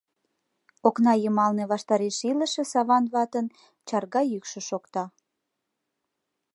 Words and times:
Окна 0.87 1.13
йымалне 1.23 1.63
ваштареш 1.71 2.17
илыше 2.29 2.63
Саван 2.71 3.05
ватын 3.13 3.45
чарга 3.87 4.21
йӱкшӧ 4.31 4.59
шокта: 4.69 5.03